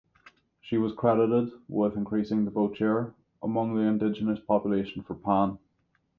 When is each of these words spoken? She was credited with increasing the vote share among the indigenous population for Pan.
She 0.61 0.79
was 0.79 0.93
credited 0.95 1.51
with 1.69 1.95
increasing 1.95 2.43
the 2.43 2.49
vote 2.49 2.75
share 2.75 3.13
among 3.43 3.75
the 3.75 3.81
indigenous 3.83 4.39
population 4.39 5.03
for 5.03 5.13
Pan. 5.13 5.59